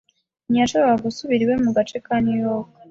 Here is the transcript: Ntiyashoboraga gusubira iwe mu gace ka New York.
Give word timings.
Ntiyashoboraga 0.49 1.03
gusubira 1.07 1.41
iwe 1.43 1.55
mu 1.63 1.69
gace 1.77 1.97
ka 2.05 2.15
New 2.23 2.37
York. 2.45 2.69